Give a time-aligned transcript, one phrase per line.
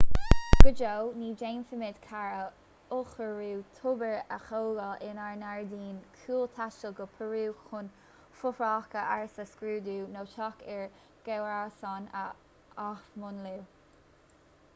[0.63, 2.45] go deo ní dhéanfaimid carr a
[2.99, 7.91] ollchóiriú tobair a thógáil inár ngairdín cúil taisteal go peiriú chun
[8.39, 10.87] fothracha ársa a scrúdú nó teach ár
[11.29, 12.25] gcomharsan a
[12.89, 13.53] athmhúnlú